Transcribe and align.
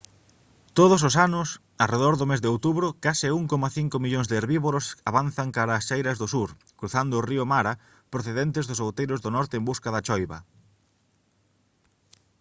todos 0.77 1.01
os 1.09 1.15
anos 1.27 1.47
arredor 1.85 2.13
do 2.17 2.25
mes 2.31 2.41
de 2.43 2.51
outubro 2.53 2.87
case 3.05 3.27
1,5 3.39 3.97
millóns 4.05 4.27
de 4.29 4.35
herbívoros 4.41 4.85
avanzan 5.09 5.49
cara 5.57 5.73
ás 5.79 5.87
chairas 5.87 6.19
do 6.21 6.27
sur 6.33 6.49
cruzando 6.79 7.13
o 7.17 7.25
río 7.29 7.43
mara 7.53 7.73
procedentes 8.13 8.67
dos 8.69 8.83
outeiros 8.85 9.19
do 9.21 9.29
norte 9.37 9.53
en 9.59 9.63
busca 9.69 9.89
da 9.95 10.03
choiva 10.07 10.37